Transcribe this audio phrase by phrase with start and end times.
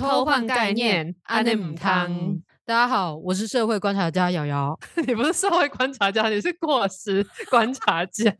[0.00, 2.40] 偷换概念，安内姆汤。
[2.64, 4.74] 大家好，我是社会观察家瑶瑶。
[5.06, 8.34] 你不是社会观察家，你是过时观察家。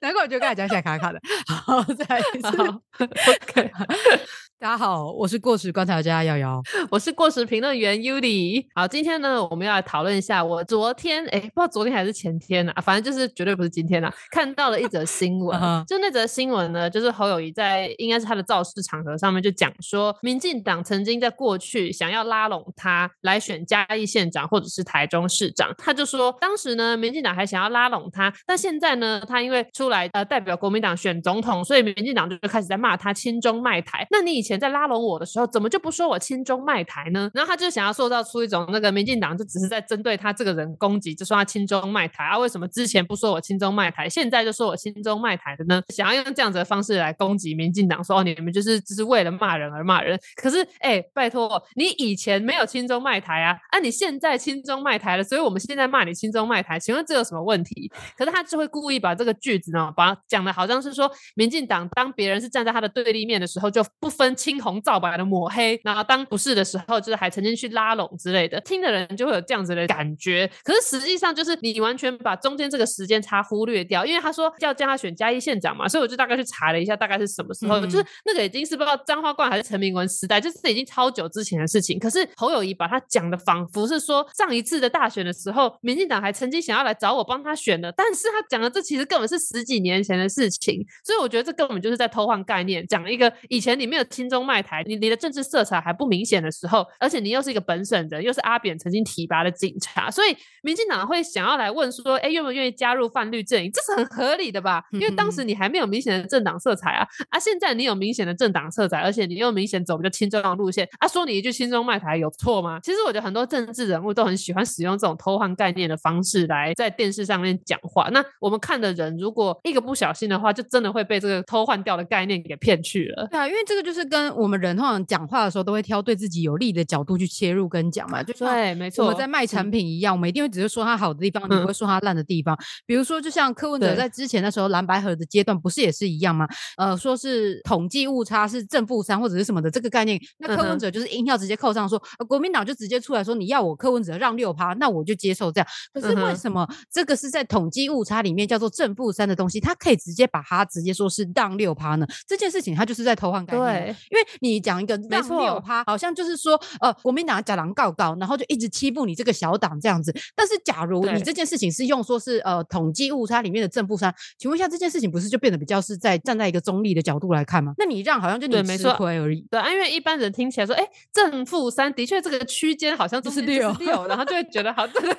[0.00, 1.20] 难怪我觉得刚才讲起来卡卡的。
[1.48, 2.48] 好，再一次。
[3.02, 3.72] OK。
[4.58, 8.64] 大家好，我是过时观察家瑶瑶，我是过时评论员 Yuli。
[8.74, 15.60] 好，今天呢，我们要来讨论一下我昨天，哎，不知道昨天还是前天啊，反正就是绝对不是今天啊，看到了一则新闻。
[15.86, 34.06] 就那则新闻呢，就是侯友谊在应该是他的造势场合上面就讲说，民进党曾经在过去想要拉拢他来选嘉义县长或者是台中市长，他就说当时呢，民进党还想要拉拢他，但现在呢，他因为出来呃代表国民党选总统，所以民进党就开始在骂他亲中卖台。
[34.10, 37.30] 那你以前在拉拢我的时候，怎么就不说我亲中卖台呢？
[37.34, 42.38] 然后他就想要塑造出一种那个民进党就只是在针对他这个人攻击，就说他亲中卖台啊？
[42.38, 45.82] 为什么之前不说我亲中卖台，现在就说我亲中卖台的呢？
[45.88, 50.18] 想要用这样子的方式来攻击民进党，说哦你们就是只是为了骂人而骂人。
[50.36, 57.90] 可是哎，拜托你以前没有亲中卖台啊，啊你现在亲中卖台了，所以我们现在骂你亲中卖台，请问这有什么问题？
[58.16, 64.76] 可是他就会故意把这个句子呢，把讲的好像是说民进党当别人是站在他的对立面的时候，就不分青红。
[64.86, 70.48] 皂白的抹黑，然后当不是的时候，就是还曾经去拉拢之类的，听的人就会有这样子的感觉。
[70.62, 81.98] 可是实际上就是你完全把中间这个时间差忽略掉，因为他说要叫他选嘉义县长嘛，所以我就大概去查了一下，大概是什么时候，就是那个已经是不知道张花冠还是陈明文时代，就是已经超久之前的事情。
[81.98, 94.82] 可是侯友谊把他讲的仿佛是说上一次的大选的时候，民进党还曾经想要来找我帮他选的，但是他讲的这其实根本是十几年前的事情，所以我觉得这根本就是在偷换概念，讲一个以前你没有亲中卖台。
[94.86, 103.70] 你你的政治色彩还不明显的时候，而且你又是一个本省人，又是阿扁曾经提拔的警察，所以民进党会想要来问说，哎，愿不愿意加入泛绿阵营？
[103.70, 104.82] 这是很合理的吧？
[104.92, 112.80] 因为当时你还没有明显的政党色彩啊，啊，现在你有明显的政党色彩，而且你又明显走比较亲中的路线，啊，说你一句亲中卖台有错吗？
[112.82, 118.08] 其实我觉得很多政治人物都很喜欢使用这种偷换概念的方式来在电视上面讲话。
[118.10, 123.28] 那我们看的人如果一个不小心的话，就真的会被这个偷换掉的概念给骗去了。
[123.30, 129.04] 对啊，因为这个就是跟我们人通常讲话的时候都会挑对自己有利的角度去切入跟讲嘛，就对，没错。
[129.04, 132.56] 我们在卖产品一样，我们一定会只是说它好的地方，你不会说它烂的地方。
[132.84, 136.46] 比如说，就像柯文哲在之前的时候蓝白河的阶段，不是也是一样吗？
[136.76, 145.66] 呃，说是统计误差是正负三或者是什么的这个概念，那柯文哲就是硬要直接扣上说，国民党就直接出来说你要我柯文哲让六趴，那我就接受这样。
[145.92, 152.06] 可是为什么这个是在统计误差里面叫做正负三的东西，他可以直接把它直接说是让六趴呢？
[152.26, 155.84] 这件事情他就是在偷换概念，因为你讲一个让六趴。
[155.84, 160.12] 好像就是说，呃，国民党假狼告告，然后就一直欺负你这个小党这样子。
[160.34, 167.72] 但是，假如你这件事情是用说是呃统计误差里面的正负三，请问一下，这件事情不是就变得比较是在站在一个中立的角度来看吗？
[167.78, 169.46] 那你让好像就你吃亏而已。
[169.50, 175.18] 对，因为一般人听起来说，哎，正负三的确这个区间好像就是六六，然后就会觉得好，对对对。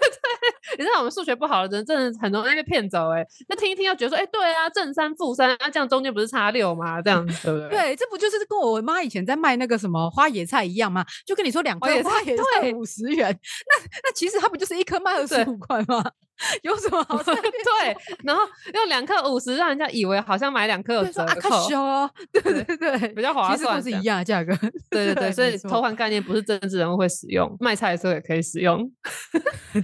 [0.78, 3.26] 你知道我们数学不好的人真的很容易被骗走哎。
[3.48, 7.02] 那听一听，要觉得说，哎，对啊，正三负三，那这样中间不是差六吗？
[7.02, 7.70] 这样子对不对？
[7.70, 11.06] 对，这不就是跟我妈以前在卖那个什么花野菜一样嘛？
[11.26, 12.44] 就跟你说两颗花野菜
[12.74, 16.04] 五十元，那那其实它不就是一颗卖二十五块吗？
[16.64, 17.18] 有什么好？
[17.24, 18.42] 对，然后
[18.74, 22.10] 用两克五十，让人家以为好像买两克有折扣哦。
[22.32, 24.56] 对对对，比较划算，其实都是一样的价格。
[24.90, 28.90] 对对 对，所以偷换概念不是政治人物会使用，卖菜的时候也可以使用。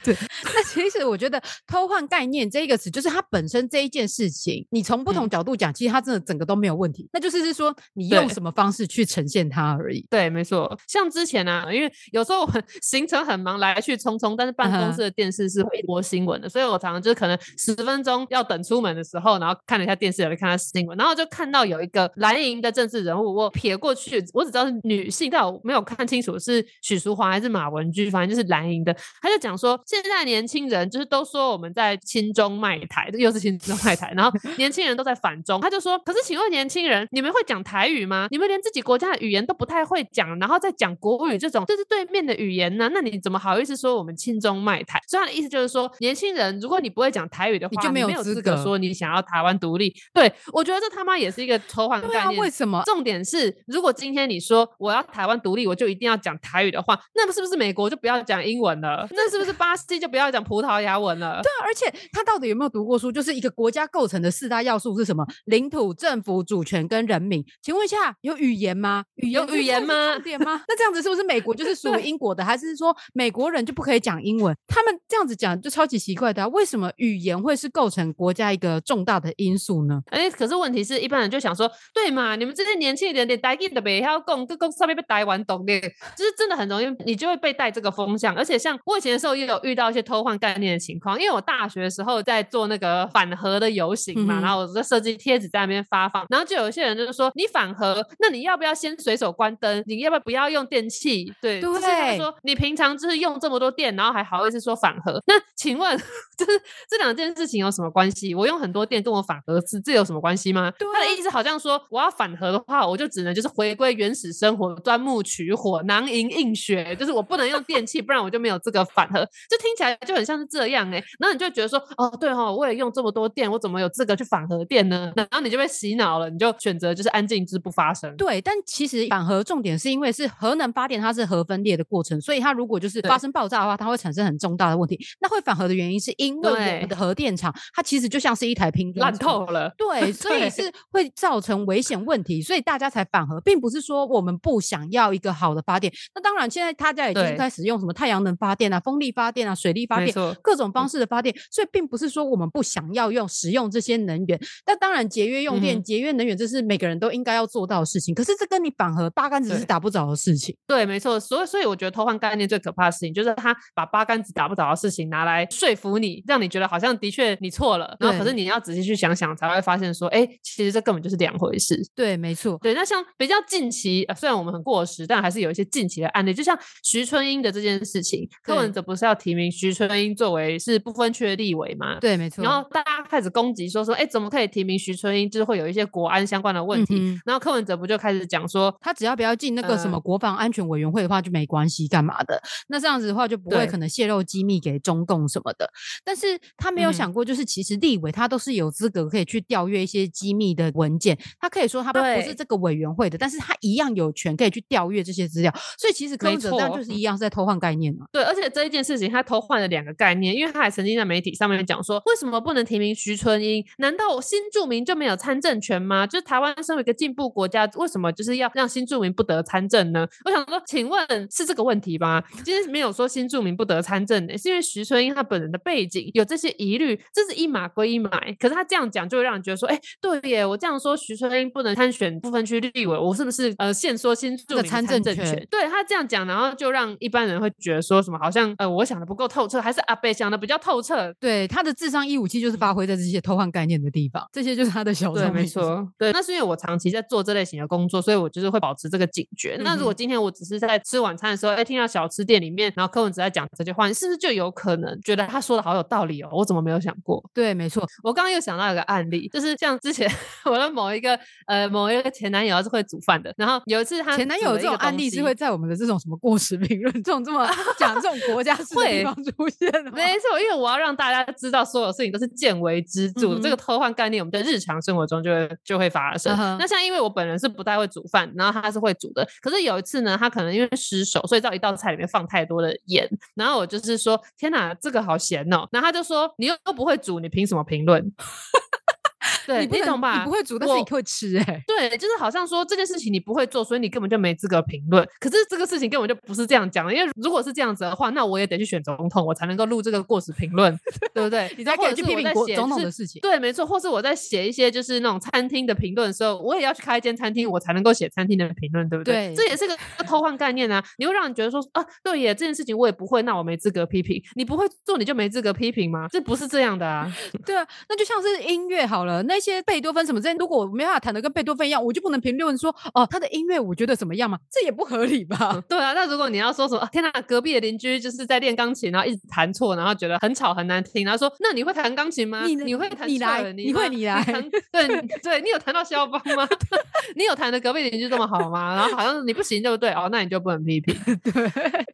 [0.03, 7.09] 对，那其实我觉得偷换概念这一个词，就是它本身这一件事情，你从不同角度讲，其实它真的整个都没有问题。
[7.11, 10.05] 那就是是说，你用什么方式去呈现它而已。
[10.09, 10.77] 对，没错。
[10.87, 12.47] 像之前呢，因为有时候
[12.81, 16.42] 行程很忙，来去匆匆，但是办公室的电视是会播新闻。
[16.49, 28.95] 所以我常常就是可能十分钟要等出门的时候，然后看了一下电视，有看到新闻，然后就看到有一个蓝营的政治人物，我瞥过去，我只知道是女性，但我没有看清楚是许淑华还是马文君，反正就是蓝营的。
[29.21, 35.59] 他就讲说，现在年轻人就是都说我们在亲中卖台，又是亲中卖台，然后年轻人都在反中。
[35.61, 38.27] 他就说，可是请问年轻人，你们会讲台语吗？
[38.31, 42.89] 你们连自己国家的语言都不太会讲，然后再讲国语这种，这是对面的语言呢？
[42.93, 44.99] 那你怎么好意思说我们亲中卖台？
[45.07, 49.93] 所以他的意思就是说，年轻人如果你不会讲台语的话，你就没有资格说你想要台湾独立。
[50.13, 52.39] 对我觉得这他妈也是一个偷换概念。
[52.39, 52.81] 为什么？
[52.85, 59.07] 重点是，如果今天你说我要台湾独立，我就一定要讲台语的话，那么是不是美国就不要讲英文了？
[59.11, 61.41] 那是不是巴西就不要讲葡萄牙文了？
[61.41, 63.11] 对啊，而且他到底有没有读过书？
[63.11, 65.25] 就是一个国家构成的四大要素是什么？
[65.45, 67.43] 领土、政府、主权跟人民。
[67.61, 69.03] 请问一下，有语言吗？
[69.15, 70.17] 语有语言吗？
[70.19, 70.63] 点吗？
[70.67, 72.43] 那这样子是不是美国就是 属于英国的？
[72.43, 74.55] 还是说美国人就不可以讲英文？
[74.67, 76.22] 他们这样子讲就超级奇怪。
[76.23, 80.01] 怪的，为什么语言会是构成国家一个重大的因素呢？
[80.05, 82.37] 哎，可是问题是一般人就想说，对嘛？
[82.37, 88.33] 你们这些年轻人连台语都没要讲，跟跟上面被台湾懂的，就是真的很容易，你就会被带这个风向。
[88.35, 99.83] 而且像我以前的时候也有遇到一些偷换概念的情况，因为我大学的时候在做那个反核的游行嘛，然后我在设计贴纸在那边发放，然后就有一些人就是说，你反核，那你要不要先随手关灯？
[99.87, 101.33] 你要不要不要用电器？
[101.41, 105.21] 对，对，说你平常就是用这么多电，然后还好意思说反核？
[105.25, 105.99] 那请问，
[106.37, 106.51] 就是
[106.89, 108.33] 这两件事情有什么关系？
[108.33, 110.71] 我用很多电跟我反核是这有什么关系吗？
[110.93, 119.19] 他的意思好像说，我要反核的话，我就只能就是回归原始生活，钻木取火，囊萤映雪，就是我不能用电器，不然我就没有这个反核。
[119.49, 125.11] 就听起来就很像是这样哎，然后你就觉得说，哦，对哈，我也用这么多电，我怎么有资格去反核电呢？
[125.15, 128.15] 然后你就被洗脑了，你就选择就是安静之不发声。
[128.17, 134.99] 对，但其实反核重点是因为是核能发电，它是核分裂的过程，所以它如果就是发生爆炸的话，它会产生很重大的问题。
[135.19, 145.91] 那会反核的原因是因为我们的核电厂它其实就像是一台拼烂透了，对， 所以是会造成危险问题，所以大家才反核，并不是说我们不想要一个好的发电。
[146.13, 154.39] 那当然，现在大家已经开始用什么太阳能发电啊、风力发电啊、水力发电，各种方式的发电，所以并不是说我们不想要用使用这些能源。
[154.65, 158.13] 但当然，节约用电、节约能源，这是每个人都应该要做到的事情。
[158.13, 160.55] 可是这跟你反核八竿子是打不着的事情。
[160.67, 161.19] 对，没错。
[161.19, 167.95] 所以，所以我觉得偷换概念最可怕的事情，就是他把八竿子打不着的事情拿来说服你，让你觉得好像的确你错了。
[167.99, 171.79] 然后，可是你要仔细去想想，才会发现说，哎，其实这根本就是两回事。
[171.95, 172.57] 对，没错。
[172.61, 181.99] 对，那像比较近期，虽然我们很过时，但还是有一些近期的案例，就像徐春英的这件事情，柯文哲不是要提名徐春英作为是不分区的立委吗？
[181.99, 182.43] 对，没错。
[182.43, 185.29] 然后大家开始攻击说说，哎，怎么可以提名徐春英？
[185.29, 187.19] 就是会有一些国安相关的问题。
[187.25, 192.39] 然后柯文哲不就开始讲说，他只要不要进那个什么国防安全委员会的话就没关系，干嘛的？
[192.67, 195.67] 那这样子的话就不会可能泄露机密给中共什么的。
[196.03, 201.17] 但是他没有想过，就是其实立委他都是有资格可以去调阅一些机密的文件。
[201.39, 205.53] 他可以说他不是这个委员会的，但是他一样有权可以去调阅这些资料。
[205.77, 208.05] 所以其实柯文哲这样就是一样是在偷换概念嘛。
[208.11, 213.63] 对，而且这一件事情他偷换了两个概念，因为他还曾经在媒体上面讲说，为什么不能提名徐春英？
[213.77, 216.05] 难道新住民就没有参政权吗？
[216.05, 220.07] 就是台湾身为一个进步国家，为什么就是要让新住民不得参政呢？
[220.25, 222.23] 我想说，请问是这个问题吗？
[222.43, 228.09] 今天没有说新住民不得参政的，是因为徐春英他本人的背景有这些疑虑，这是一码归一码。
[228.39, 235.47] 可是他这样讲，就会让人觉得说，哎，对耶，我这样说徐春英不能参选部分区立委，我是不是呃限缩新住民参政权？
[235.49, 241.13] 对他这样讲，然后就让一般人会觉得说什么，好像呃我想的不够透彻，还是阿贝想的比较透彻？
[241.19, 249.57] 对，他的智商一武器就是发挥在这些偷换概念的地方，这些就是他的小对，没错，对，那是因为我长期在做这类型的工作，所以我就是会保持这个警觉。
[249.61, 256.29] 那如果今天我只是在吃晚餐的时候，哎，听到小吃店里面，然后柯文哲在讲这句话，你是不是就有可能觉得他说的好有道理哦？
[256.31, 257.23] 我怎么没有想过？
[257.33, 260.09] 对，没错，我刚刚又想到一个案例，就是像之前
[260.45, 267.47] 我的某一个呃某一个前男友是会煮饭的，然后有一次他前男友这种案例是会在我们的这种什么过时评论这种这么
[267.77, 276.35] 讲这种国家式的地方出现的，没错，因为我要让大家知道所有事情都是见微知著，这个偷换概念我们在日常生活中就会就会发生。
[276.57, 288.13] 那像因为我本人是不太会煮饭，然后他是会煮的，可是有一次呢，他可能因为失手，所以在一道菜里面放太多的盐，然后我就是说，天哪，这个好咸哦，然后他就说，你又不会煮，你凭什么评论？
[289.47, 290.19] 对，你懂吧？
[290.19, 295.07] 你不会煮，但是你会吃，哎，对，就是好像说这件事情你不会做，所以你根本就没资格评论。
[295.19, 300.77] 可是这个事情根本就不是这样讲的，因为如果是这样子的话，那我也得去选总统，我才能够录这个过时评论，
[301.13, 301.53] 对不对？
[301.57, 303.21] 你才可以去批评总统的事情。
[303.21, 303.65] 对，没错。
[303.65, 309.33] 或是我在写一些就是那种餐厅的评论的时候，我也要去开一间餐厅，我才能够写餐厅的评论，对不对？
[309.35, 310.83] 这也是个偷换概念啊！
[310.97, 314.21] 你会让你觉得说啊，对耶，这件事情我也不会，那我没资格批评。
[314.35, 316.07] 你不会做，你就没资格批评吗？
[316.11, 317.11] 这不是这样的啊！
[317.45, 320.19] 对啊，那就像是音乐好了，那些贝多芬什么。
[320.39, 324.39] 如果我没办法弹的跟贝多芬一样，我就不能评论说哦，他的音乐我觉得怎么样嘛？
[324.49, 325.61] 这也不合理吧？
[325.67, 332.45] 对啊，那如果你要说什么，天哪，隔壁的邻居就是在练钢琴，然后一直弹错，然后觉得很吵很难听，然后说，那你会弹钢琴吗？
[332.45, 333.07] 你你会弹？
[333.07, 334.23] 你来，你会你来？
[334.71, 334.87] 对
[335.21, 336.47] 对，你有弹到肖邦吗？
[337.15, 338.75] 你有弹的隔壁邻居这么好吗？
[338.75, 339.91] 然后好像你不行，对不对？
[339.91, 340.95] 哦，那你就不能批评。
[341.23, 341.49] 对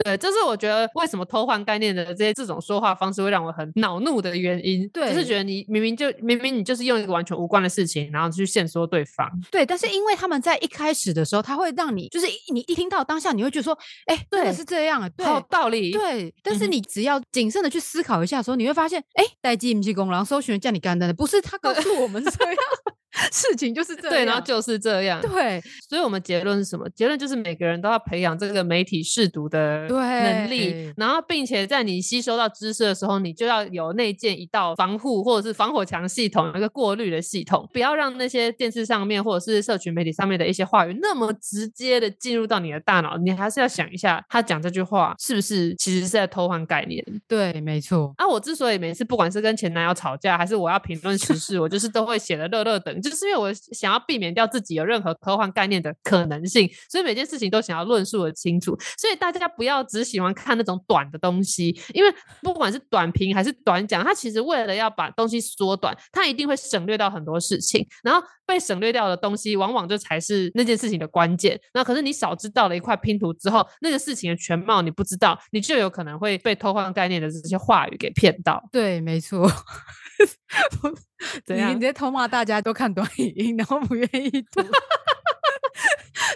[0.05, 4.87] 对，这是我觉得为什么偷换概念的这些这种说话方式会让我很恼怒的原因。
[4.89, 9.29] 对，就是觉得你明明就明明你就是用一完全无关的事情，然后去限缩对方。
[9.51, 15.91] 对，但是因为他们在一开始的时候，他会让你就是你一听到当下，你会觉得说，哎，真的，是这样，对，好道理。
[15.91, 22.55] 对，但是你只要谨慎的去思考一下的时候，你会发现，哎，待机不工，然后搜寻叫你干的，不是他告诉我们这样。
[23.31, 26.87] 事情就是这样，对，然后就是这样，对，所以我们结论是什么？
[26.91, 47.03] 结论就是每个人都要培养这个媒体试读的能力，然后并且在你吸收到知识的时候，你就要有内建一道防护或者是防火墙系统，一个过滤的系统，不要让那些电视上面或者是社群媒体上面的一些话语那么直接的进入到你的大脑，你还是要想一下，他讲这句话是不是其实是在偷换概念？
[47.27, 48.13] 对，没错。
[48.17, 53.01] 啊，我之所以每次不管是跟前男友吵架，还是我要评论时事，我就是都会写的乐乐等。
[53.01, 58.77] 就是因为我想要避免掉自己有任何偷换概念的可能性，所以每件事情都想要论述的清楚。
[58.97, 67.87] 所以大家不要只喜欢看那种短的东西，因为不管是短评还是短讲，它其实为了要把东西缩短，它一定会省略到很多事情。
[68.03, 71.57] 然后被省略掉的东西，往往就才是那件事情的关键。
[71.73, 78.61] 那可是你少知道了一块拼图之后，那个事情的全貌你不知道，你就有可能会被偷换概念的这些话语给骗到。
[78.71, 79.49] 对，没错。
[81.45, 81.75] 怎样？
[81.75, 84.61] 你在偷骂大家都看短影音，然后不愿意读。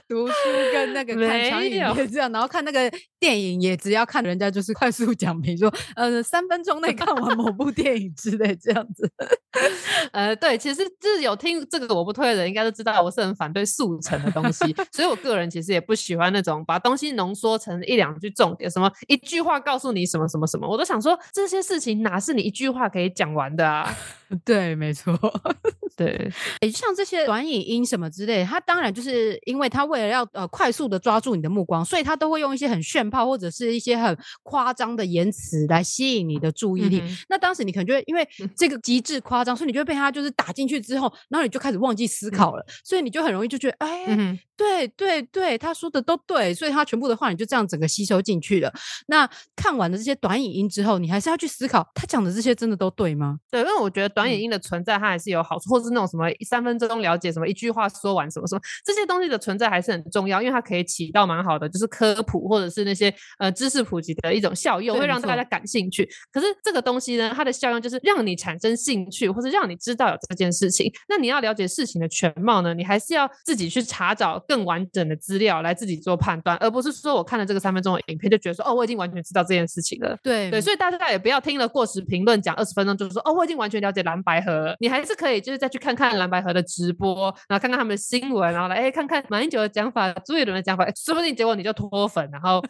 [0.08, 0.34] 读书
[0.72, 9.10] 跟那个看长影片这样，然后看那个电影也只要看人家就是快速讲评说，呃，三分钟内看完某部电影之类这样子。
[10.12, 23.96] 呃，对，其实就是有听这个我不推的人应该都知道，我是很反对速成的东西，所以我个人其实也不喜欢那种把东西浓缩成一两句重点，什么一句话告诉你什么什么什么，我都想说这些事情哪是你一句话可以讲完的啊？
[24.44, 25.18] 对，没错。
[25.96, 26.28] 对，
[26.62, 37.04] 诶，像这些短影音什么之类，它当然就是因为它为了要呃快速的抓住你的目光，所以它都会用一些很炫炮或者是一些很夸张的言辞来吸引你的注意力。
[37.30, 48.72] 那当时你可能就会因为这个极致夸张，所以你就会被它就是打进去之后，然后你就开始忘记思考了，所以你就很容易就觉得，哎，对对对，他说的都对，所以他全部的话你就这样整个吸收进去了。
[49.08, 53.38] 那看完了这些短影音之后，你还是要去思考，他讲的这些真的都对吗？
[53.52, 66.10] 对，因为我觉得短影音的存在它还是有好处，或是那种什么三分钟了解什么一句话说完什么什么这些东西的存在还是很重要，因为它可以起到蛮好的就是科普或者是那些呃知识普及的一种效用，会让大家感兴趣。
[66.32, 70.92] 可是这个东西呢，它的效用就是让你产生兴趣，或者让你知道有这件事情。
[71.10, 80.16] 那你要了解事情的全貌呢，你还是要自己去查找更完整的资料来自己做判断，而不是说我看了这个三分钟的影片就觉得说哦我已经完全知道这件事情了。
[80.22, 92.64] 对对，所以大家也不要听了过时评论讲二十分钟就是说哦我已经完全了解蓝白河，你还是可以就是再去看看蓝白河的直播，然后看看他们的新闻，然后来哎看看马英九的讲法、朱一伦的讲法，说不定结果你就脱粉，然后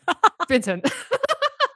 [0.48, 0.80] 变成。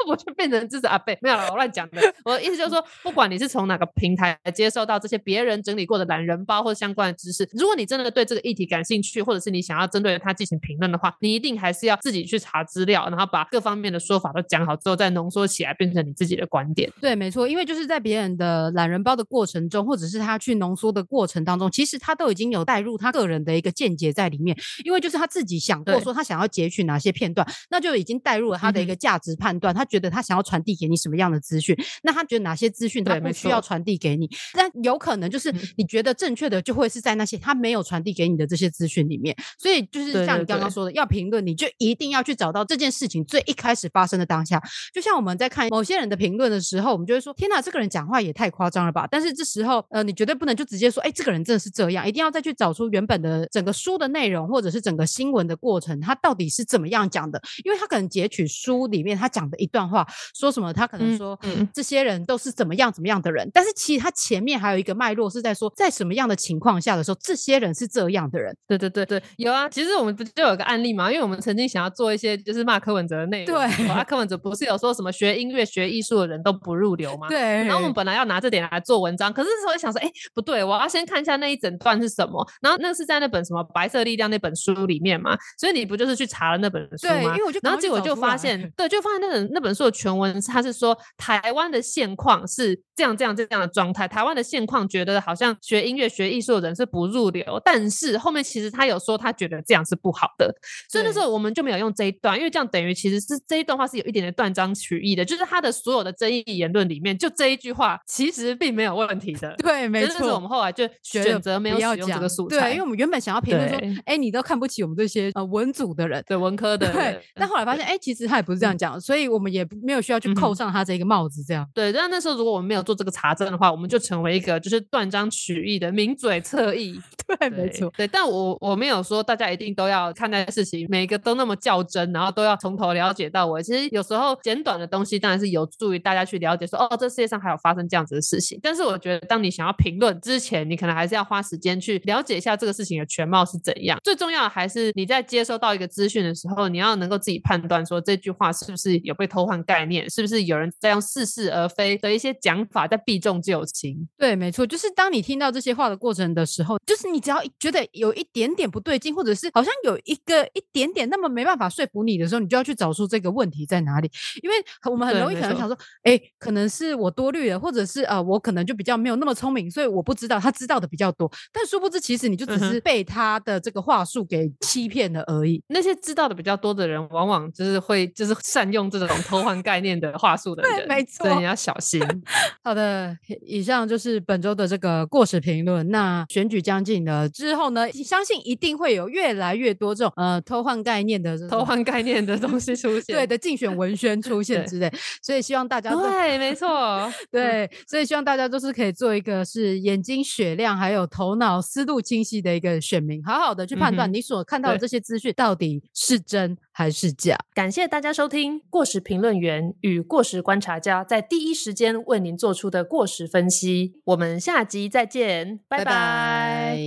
[0.07, 2.01] 我就变成支持阿贝，没有了，我乱讲的。
[2.23, 16.91] 我的意思就是说，不管你是从哪个平台接受到这些别人整理过的懒人包或者相关的知识，如果你真的对这个议题感兴趣，或者是你想要针对它进行评论的话，你一定还是要自己去查资料，然后把各方面的说法都讲好之后，再浓缩起来，变成你自己的观点。
[17.01, 39.35] 对，没错，因为就是在别人的懒人包的过程中，或者是他去浓缩的过程当中，其实他都已经有带入他个人的一个见解在里面，因为就是他自己想过说他想要截取哪些片段，那就已经带入了他的一个价值判断，他觉得他想要传递给你什么样的资讯，那他觉得哪些资讯他不需要传递给你，但有可能就是你觉得正确的，就会是在那些他没有传递给你的这些资讯里面。
[39.57, 44.61] 所以就是像你刚刚说的，要评论，你就一定要去找到这件事情最一开始发生的当下。
[44.93, 49.07] 就像我们在看某些人的评论的时候，我们就会说：天哪，这个人讲话也太夸张了吧！
[49.09, 57.41] 但是这时候，呃，你绝对不能就直接说：哎，这个人真的是这样，一定要再去找出原本的整个书的内容，或者是整个新闻的过程，他到底是怎么样讲的？
[57.63, 68.55] 因为他可能截取书里面他讲的一段话，说什么，他可能说嗯这些人都是怎么样怎么样的人，但是其实他前面还有一个脉络是在说，在什么样的情况下的时候，这些人是这样的人。
[68.67, 71.11] 对对对对，有啊，其实我们不就有个案例嘛？
[71.11, 77.27] 因为我们曾经想要做一些就是骂柯文哲的内容，对，啊柯文哲不是有说什么学音乐学艺术的人都不入流吗？
[77.29, 87.35] 对，然后我们本来要拿这点来做文章，可是时候想说，哎，不对，我要先看一下那一整段是什么，然后那是在那本什么白色力量那本书里面嘛，所以你不就是去查了那本书吗？
[87.35, 100.51] 因为我就然后结果就发现， 对，就发现那本那本书的全文，他是说台湾的现况是这样这样这样的状态，台湾的现况觉得好像学音乐学艺术的人是不入流，但是后面其实他有说他觉得这样是不好的，
[100.89, 109.55] 所以那时候我们就没有用这一段，因为这样等于其实是这一段话是有一点点断章取义的，就是他的所有的争议言论里面，就这一句话其实并没有问题的。
[109.61, 110.33] 对，没错。
[110.33, 117.19] 我们后来就选择没有使用这个素材，对，因为我们原本想要评论说，哎，你都看不起我们这些呃文组的人，对文科的，对。
[117.35, 119.56] 但后来发现，哎，其实他也不是这样讲，所以我们也。
[119.57, 121.67] 也没有需要去扣上他这个帽子，这样。
[121.73, 126.99] 对，但那时候如果我们没有做这个查证的话，我们就成为一个就是断章取义的名嘴侧翼。
[127.27, 127.91] 对，没错。
[127.97, 133.61] 对，但我我没有说大家一定都要看待事情，每一个都那么较真，然后都要从头了解到尾。
[133.61, 138.57] 其实有时候简短的东西当然是有助于大家去了解，说哦，这世界上还有发生这样子的事情。
[138.63, 143.97] 但是我觉得，当你想要评论之前，你可能还是要花时间去了解一下这个事情的全貌是怎样。
[144.03, 154.07] 最重要的还是你在接收到一个资讯的时候，你要能够自己判断说这句话是不是有被偷换概念，是不是有人在用似是而非的一些讲法在避重就轻。
[154.17, 164.11] 对，没错，就是当你听到这些话的过程的时候，就是你只要觉得有一点点不对劲，或者是好像有一个一点点那么没办法说服你的时候，你就要去找出这个问题在哪里。
[164.43, 164.55] 因为
[164.91, 171.31] 我们很容易可能想说，哎，可能是我多虑了，或者是呃，我可能就比较没有那么聪明，所以我不知道他知道的比较多。
[171.53, 175.63] 但殊不知，其实你就只是被他的这个话术给欺骗了而已。
[175.67, 180.75] 那些知道的比较多的人，往往就是会就是善用这种偷换概念的话术的人。
[180.75, 182.01] 对，没错，所以你要小心。
[182.63, 183.15] 好的，
[183.45, 185.87] 以上就是本周的这个过时评论。
[185.89, 194.91] 那选举将近了之后呢，相信一定会有越来越多这种呃偷换概念的偷换概念的东西出现，对的竞选文宣出现之类。
[195.21, 207.35] 所以希望大家对，没错， 对，所以希望大家都是可以做一个是眼睛雪亮，还有头脑思路清晰的一个选民，好好的去判断你所看到的这些资讯到底是真还是假。
[207.55, 213.99] 感谢大家收听过时评论员与过时观察家在第一时间为您做出的过时分析。
[214.05, 216.77] 我们下集再见，拜拜。